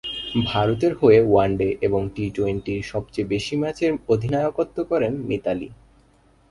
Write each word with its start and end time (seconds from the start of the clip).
ভারতের 0.45 0.93
হয়ে 0.95 1.19
ওয়ানডে 1.23 1.69
এবং 1.81 2.01
টি-টোয়েন্টির 2.15 2.81
সবচেয়ে 2.83 3.29
বেশি 3.29 3.55
ম্যাচের 3.57 3.91
অধিনায়কত্ব 4.07 4.77
করেন 4.83 5.13
মিতালী। 5.27 5.69